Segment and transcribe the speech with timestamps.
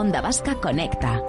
[0.00, 1.20] Onda Vasca Conecta.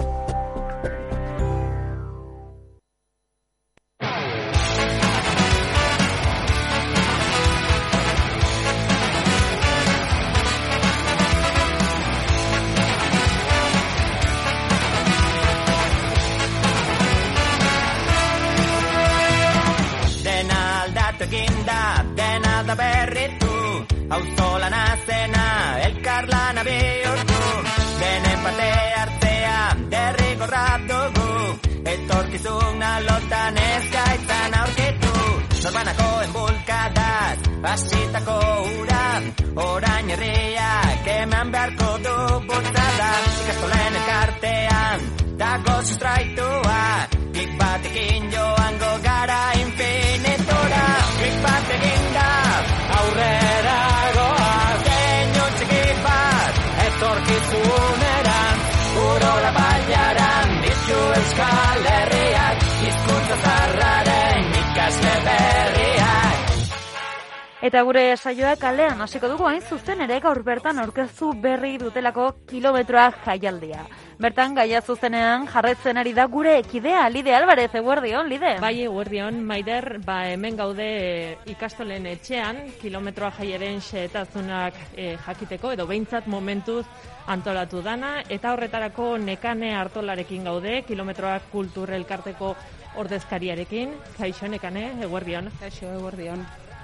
[20.24, 23.52] den aldatzeko inda, den aldaberritu,
[24.08, 25.31] hauzolan azen
[32.42, 35.12] Etorkizuna lotan ez gaitzan aurkitu.
[35.62, 38.38] Norbanakoen bulkadaz, hasitako
[38.80, 39.04] ura
[39.66, 42.16] Orain herriak eman beharko du
[42.48, 43.10] bultzada
[43.42, 45.06] Ikastolen elkartean,
[45.38, 46.82] dago sustraitua.
[47.32, 50.84] Klik batekin joango gara infinitura.
[51.20, 52.28] Klik batekin da
[52.98, 53.80] aurrera
[54.18, 54.52] goa
[54.88, 57.91] Zeinu txiki bat etorkizuneran
[67.62, 73.04] Eta gure saioa kalean hasiko dugu hain zuzen ere gaur bertan aurkeztu berri dutelako kilometroa
[73.22, 73.84] jaialdia.
[74.18, 78.56] Bertan gaia zuzenean jarretzen ari da gure ekidea Lide Alvarez, eguerdion, Lide.
[78.64, 85.86] Bai, eguerdion, Maider, ba, hemen gaude eh, ikastolen etxean, kilometroa jaiaren xeetazunak eh, jakiteko, edo
[85.86, 86.82] behintzat momentuz
[87.30, 92.56] antolatu dana, eta horretarako nekane hartolarekin gaude, kilometroa kultur elkarteko
[92.98, 95.50] ordezkariarekin, kaixo nekane, eguerdion.
[95.62, 96.42] Kaixo, eguerdion.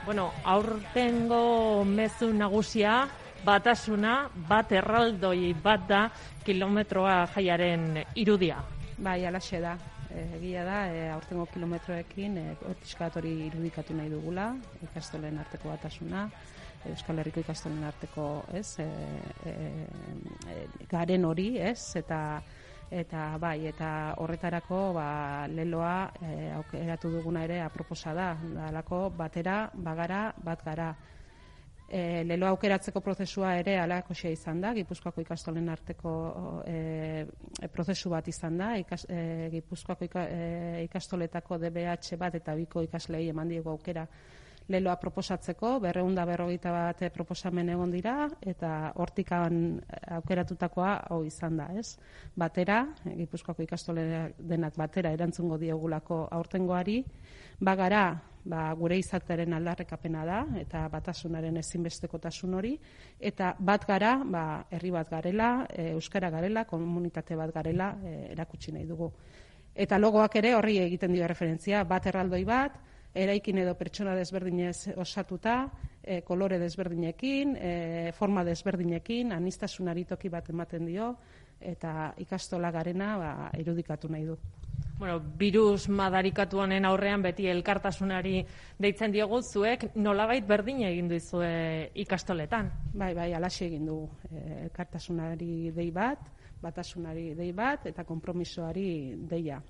[0.09, 2.93] Bueno, aurtengo mezu nagusia,
[3.45, 4.13] batasuna,
[4.49, 5.99] bat erraldoi bat da,
[6.47, 8.63] kilometroa jaiaren irudia.
[9.05, 9.75] Bai, alaxe da.
[10.39, 12.57] Egia da, e, aurtengo kilometroekin, e,
[13.21, 14.47] hori irudikatu nahi dugula,
[14.89, 16.25] ikastolen arteko batasuna,
[16.89, 18.89] Euskal Herriko ikastolen arteko, ez, e,
[19.45, 19.55] e,
[20.49, 20.57] e,
[20.89, 22.41] garen hori, ez, eta
[22.91, 30.33] eta bai, eta horretarako ba, leloa e, aukeratu duguna ere aproposa da, dalako batera, bagara,
[30.45, 30.89] bat gara.
[31.89, 36.11] E, lelo aukeratzeko prozesua ere alakoxea izan da, Gipuzkoako ikastolen arteko
[36.69, 37.25] e,
[37.73, 40.27] prozesu bat izan da, ikas, e, Gipuzkoako ika,
[40.85, 44.05] ikastoletako DBH bat eta biko ikaslei eman diego aukera
[44.69, 49.79] leloa proposatzeko, berreunda berrogeita bat proposamen egon dira, eta hortikan
[50.19, 51.97] aukeratutakoa hau izan da, ez?
[52.37, 54.05] Batera, Gipuzkoako ikastole
[54.39, 57.01] denak batera erantzungo diegulako aurtengoari,
[57.65, 58.05] bagara,
[58.49, 62.75] ba, gure izatearen aldarrekapena da, eta batasunaren ezinbestekotasun hori,
[63.21, 68.73] eta bat gara, ba, herri bat garela, e, euskara garela, komunitate bat garela, e, erakutsi
[68.77, 69.11] nahi dugu.
[69.79, 72.79] Eta logoak ere horri egiten dio referentzia, bat erraldoi bat,
[73.19, 75.59] eraikin edo pertsona desberdinez osatuta,
[76.03, 77.73] e, kolore desberdinekin, e,
[78.17, 81.13] forma desberdinekin, anistasunari toki bat ematen dio,
[81.61, 84.39] eta ikastola garena ba, irudikatu nahi du.
[84.99, 88.41] Bueno, virus madarikatu honen aurrean beti elkartasunari
[88.83, 91.51] deitzen diogu zuek nolabait berdin egin duzue
[91.95, 92.71] ikastoletan.
[92.95, 96.27] Bai, bai, alaxe egin du e, elkartasunari dei bat,
[96.63, 98.89] batasunari dei bat eta konpromisoari
[99.31, 99.61] deia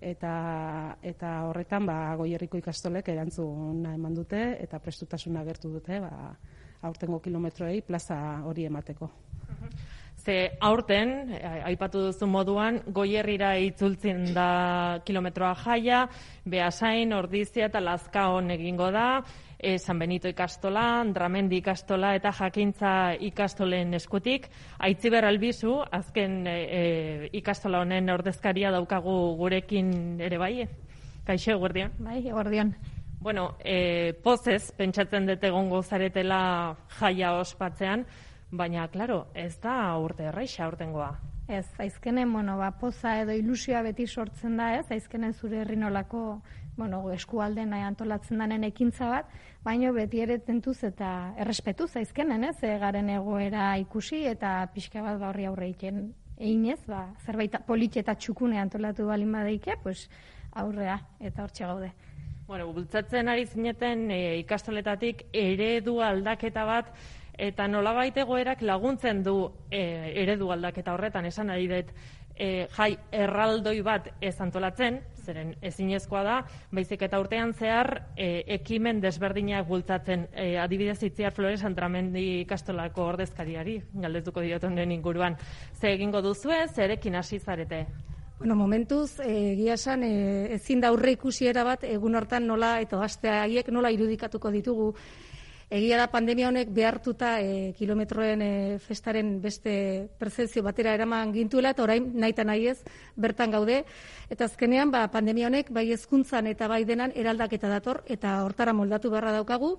[0.00, 6.36] eta eta horretan ba Goierriko ikastolek erantzuna eman dute eta prestutasuna agertu dute ba
[6.82, 9.10] aurtengo kilometroei plaza hori emateko.
[10.28, 11.30] Ze aurten,
[11.64, 16.02] aipatu duzu moduan, goierrira itzultzen da kilometroa jaia,
[16.44, 19.22] behasain, ordizia eta lazkaon egingo da,
[19.56, 20.84] e, San Benito ikastola,
[21.16, 22.92] Dramendi ikastola eta jakintza
[23.30, 24.50] ikastolen eskutik.
[24.84, 30.68] Aitziber albizu, azken e, ikastola honen ordezkaria daukagu gurekin ere bai?
[31.24, 31.96] Kaixo, eguerdion?
[32.04, 32.76] Bai, eguerdion.
[33.18, 38.04] Bueno, e, pozez, pentsatzen dut egongo zaretela jaia ospatzean,
[38.50, 41.16] baina, klaro, ez da urte erraixa urtengoa.
[41.48, 46.40] Ez, aizkenen, bueno, ba, poza edo ilusioa beti sortzen da, ez, aizkenen zure herrinolako,
[46.76, 49.30] bueno, eskualden nahi antolatzen danen ekintza bat,
[49.64, 55.18] baino beti ere tentuz eta errespetuz aizkenen, ez, e, garen egoera ikusi eta pixka bat
[55.20, 60.04] ba horri aurre egiten einez, ba, zerbait politxe eta txukune antolatu balin badeike, pues,
[60.52, 61.90] aurrea eta hortxe gaude.
[62.48, 66.92] Bueno, bultzatzen ari zineten e, ikastoletatik eredu aldaketa bat
[67.38, 69.36] eta nolabait egoerak laguntzen du
[69.70, 71.92] e, eredu aldaketa horretan esan ari dut
[72.38, 76.36] e, jai erraldoi bat ez antolatzen, zeren ezinezkoa da,
[76.72, 83.78] baizik eta urtean zehar e, ekimen desberdinak bultzatzen e, adibidez itziar Flores Antramendi ikastolako ordezkariari,
[84.04, 85.36] galdetuko diotonen inguruan.
[85.74, 87.86] Ze egingo duzue, zerekin hasi zarete?
[88.38, 93.32] Bueno, momentuz, egia esan, e, ezin da aurre ikusiera bat, egun hortan nola, eta gazte
[93.34, 94.92] haiek nola irudikatuko ditugu
[95.68, 101.84] Egia da pandemia honek behartuta e, kilometroen e, festaren beste percepzio batera eraman gintuela eta
[101.84, 102.78] orain naita nahi ez
[103.20, 103.82] bertan gaude.
[104.32, 109.12] Eta azkenean ba, pandemia honek bai hezkuntzan eta bai denan eraldaketa dator eta hortara moldatu
[109.12, 109.74] beharra daukagu.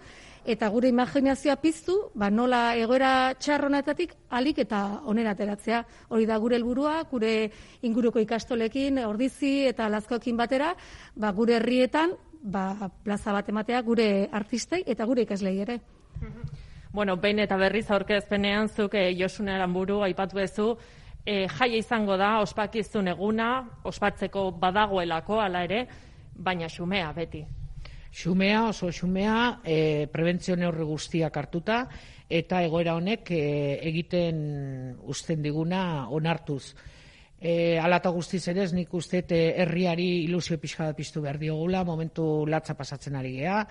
[0.46, 5.84] Eta gure imaginazioa piztu ba, nola egoera txarronetatik alik eta onera ateratzea.
[6.14, 7.50] Hori da gure helburua gure
[7.82, 10.76] inguruko ikastolekin ordizi eta lazkoekin batera
[11.16, 15.80] ba, gure herrietan ba, plaza bat ematea gure artistei eta gure ikaslei ere.
[16.92, 20.72] Bueno, behin eta berriz aurkezpenean zuk e, Josune Aramburu aipatu duzu
[21.26, 23.50] e, jaia izango da ospakizun eguna,
[23.84, 25.86] ospatzeko badagoelako hala ere,
[26.36, 27.46] baina xumea beti.
[28.10, 31.84] Xumea, oso xumea, e, prebentzio neurri guztiak hartuta,
[32.30, 33.44] eta egoera honek e,
[33.92, 36.74] egiten uzten diguna onartuz.
[37.42, 42.76] E, alata guztiz ere, nik uste herriari ilusio pixka bat piztu behar diogula, momentu latza
[42.76, 43.62] pasatzen ari geha,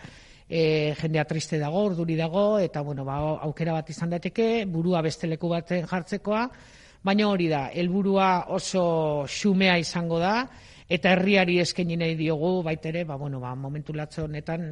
[0.48, 5.28] e, jendea triste dago, urduri dago, eta bueno, ba, aukera bat izan daiteke, burua beste
[5.28, 6.46] leku baten jartzekoa,
[7.04, 10.48] baina hori da, helburua oso xumea izango da,
[10.88, 14.64] eta herriari eskaini nahi diogu baitere, ba, bueno, ba, momentu latzo honetan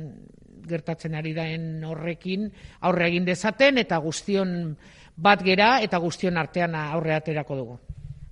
[0.67, 2.49] gertatzen ari daen horrekin
[2.89, 4.73] aurre egin dezaten eta guztion
[5.17, 7.79] bat gera eta guztion artean aurre aterako dugu.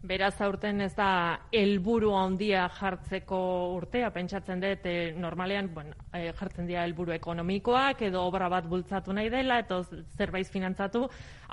[0.04, 3.38] Beraz aurten ez da helburu handia jartzeko
[3.72, 9.16] urtea, pentsatzen dut e, normalean bueno, e, jartzen dira helburu ekonomikoak edo obra bat bultzatu
[9.16, 9.78] nahi dela eta
[10.18, 11.06] zerbait finantzatu,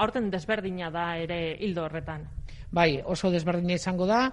[0.03, 2.27] aurten desberdina da ere hildo horretan.
[2.75, 4.25] Bai, oso desberdina izango da,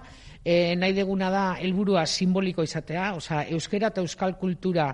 [0.43, 4.91] e, nahi deguna da helburua simboliko izatea, osea euskera eta euskal kultura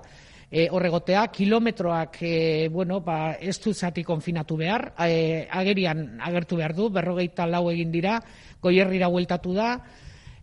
[0.49, 6.75] e, horregotea, kilometroak e, bueno, ba, ez du zati konfinatu behar, e, agerian agertu behar
[6.75, 8.19] du, berrogeita lau egin dira,
[8.61, 9.71] goierrira hueltatu da,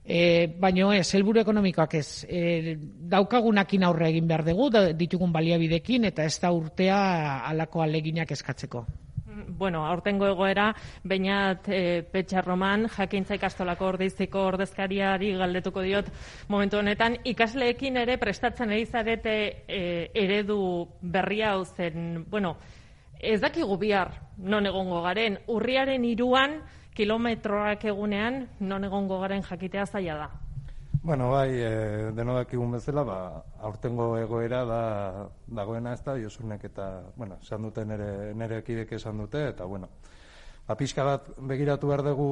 [0.04, 2.76] e, baino ez, helburu ekonomikoak ez, e,
[3.12, 6.98] daukagunakin aurre egin behar dugu, ditugun baliabidekin, eta ez da urtea
[7.48, 8.86] alako aleginak eskatzeko
[9.48, 10.74] bueno, aurtengo egoera,
[11.04, 16.10] bainat e, Petxa Roman, jakintza ikastolako ordiziko ordezkariari galdetuko diot
[16.48, 19.34] momentu honetan, ikasleekin ere prestatzen ari zarete
[19.66, 19.82] e,
[20.14, 22.56] eredu berria zen, bueno,
[23.18, 26.60] ez dakigu bihar non egongo garen, urriaren iruan
[26.94, 30.30] kilometroak egunean non egongo garen jakitea zaila da.
[31.04, 31.70] Bueno, bai, e,
[32.14, 33.14] denodak egun bezala, ba,
[33.66, 34.82] aurtengo egoera da
[35.50, 36.84] dagoena ez da, Josunek eta,
[37.16, 38.06] bueno, esan dute nere,
[38.38, 39.88] nere ekidek esan dute, eta, bueno,
[40.68, 42.28] ba, pixka bat begiratu behar dugu,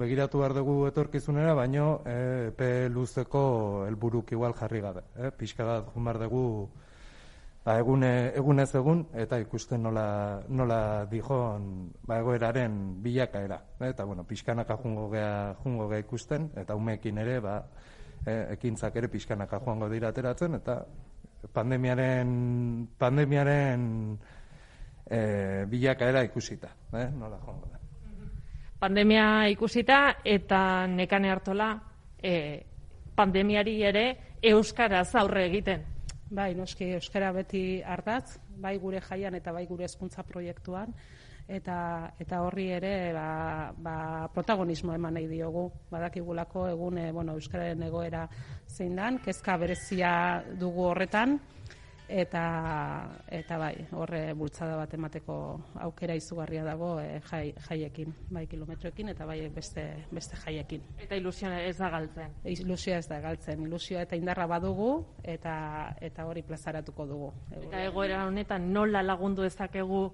[0.00, 2.16] begiratu behar dugu etorkizunera, baino, e,
[2.48, 3.44] epe luzeko
[3.86, 5.06] helburuk igual jarri gabe.
[5.14, 6.44] E, pixka bat behar dugu,
[7.64, 13.60] ba, egune, egunez egun, eta ikusten nola, nola dijon ba, egoeraren bilakaera.
[13.80, 17.56] Eta, bueno, pixkanaka jungo gea, jungo gea ikusten, eta umeekin ere, ba,
[18.26, 20.82] e, ekintzak ere pixkanaka joango dira ateratzen, eta
[21.52, 22.34] pandemiaren,
[22.98, 23.88] pandemiaren
[25.06, 25.18] e,
[25.68, 27.08] bilakaera ikusita, eh?
[27.12, 27.80] nola joango da.
[28.84, 31.72] Pandemia ikusita, eta nekane hartola,
[32.20, 32.36] e,
[33.16, 34.06] pandemiari ere
[34.44, 35.93] euskaraz aurre egiten.
[36.34, 40.90] Bai, noski euskara beti ardatz, bai gure jaian eta bai gure hezkuntza proiektuan
[41.46, 41.76] eta
[42.18, 43.26] eta horri ere ba,
[43.86, 43.94] ba,
[44.34, 45.68] protagonismo eman nahi diogu.
[45.92, 48.24] Badakigulako egun e, bueno, euskararen egoera
[48.66, 50.10] zein dan, kezka berezia
[50.58, 51.38] dugu horretan
[52.08, 55.36] eta eta bai, horre bultzada bat emateko
[55.86, 60.82] aukera izugarria dago e, jai, jaiekin, bai kilometroekin eta bai beste beste jaiekin.
[60.98, 62.36] Eta ilusioa ez da galtzen.
[62.44, 64.90] Ilusioa ez da galtzen, ilusioa eta indarra badugu
[65.22, 65.56] eta
[66.00, 67.32] eta hori plazaratuko dugu.
[67.62, 70.06] Eta egoera honetan nola lagundu ezakegu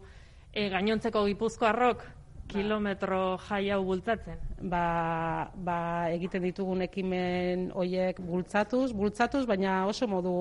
[0.52, 2.06] e, gainontzeko Gipuzkoarrok
[2.50, 4.38] kilometro jai hau bultzatzen?
[4.70, 5.78] Ba, ba
[6.12, 10.34] egiten ditugun ekimen hoiek bultzatuz, bultzatuz, baina oso modu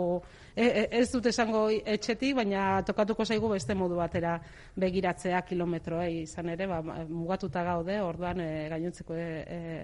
[0.55, 4.37] e, e, ez dut esango etxetik, baina tokatuko zaigu beste modu batera
[4.79, 9.29] begiratzea kilometroei izan ere, ba, mugatuta gaude, orduan e, gainontzeko e,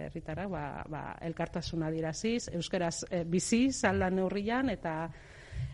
[0.10, 4.98] herritara, ba, ba, elkartasuna diraziz, euskeraz e, bizi zaldan neurrian eta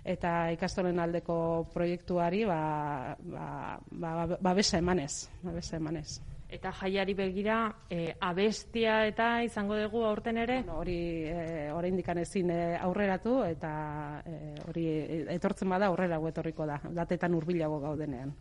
[0.05, 1.35] eta ikastolen aldeko
[1.73, 3.45] proiektuari ba, ba,
[3.91, 6.30] ba, babesa emanez, babesa emanez.
[6.51, 7.57] Eta jaiari begira,
[7.89, 10.57] e, abestia eta izango dugu aurten ere?
[10.65, 14.85] Bueno, hori e, oraindik ezin e, aurreratu eta e, hori
[15.31, 18.35] etortzen bada aurrera etorriko da, datetan hurbilago gaudenean.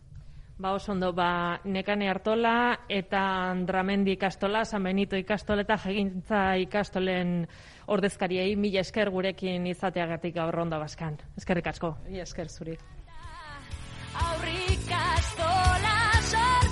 [0.61, 7.47] Ba, oso ondo, ba, nekane hartola eta Andramendi ikastola, San Benito ikastola eta jegintza ikastolen
[7.87, 11.17] ordezkariei mila esker gurekin izateagatik gaur ondo baskan.
[11.39, 11.95] Eskerrik asko.
[12.09, 12.77] Mila esker zuri.
[14.21, 16.01] Aurrikastola
[16.31, 16.70] Euskal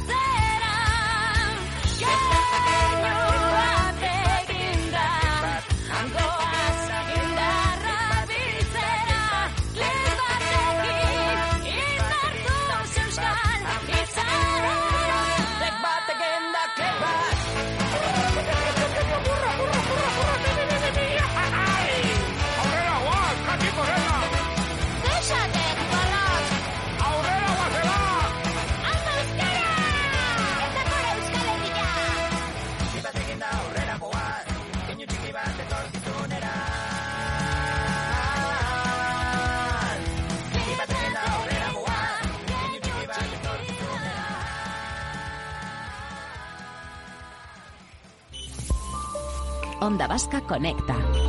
[49.89, 51.29] Onda Vasca Conecta.